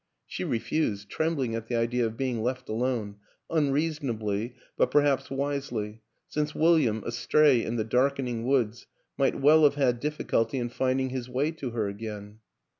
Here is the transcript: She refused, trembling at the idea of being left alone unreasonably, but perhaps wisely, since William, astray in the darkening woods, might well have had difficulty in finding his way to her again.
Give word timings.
She 0.25 0.43
refused, 0.43 1.11
trembling 1.11 1.53
at 1.53 1.67
the 1.67 1.75
idea 1.75 2.07
of 2.07 2.17
being 2.17 2.41
left 2.41 2.69
alone 2.69 3.17
unreasonably, 3.51 4.55
but 4.75 4.89
perhaps 4.89 5.29
wisely, 5.29 6.01
since 6.27 6.55
William, 6.55 7.03
astray 7.05 7.63
in 7.63 7.75
the 7.75 7.83
darkening 7.83 8.43
woods, 8.43 8.87
might 9.15 9.39
well 9.39 9.63
have 9.63 9.75
had 9.75 9.99
difficulty 9.99 10.57
in 10.57 10.69
finding 10.69 11.11
his 11.11 11.29
way 11.29 11.51
to 11.51 11.69
her 11.69 11.87
again. 11.87 12.39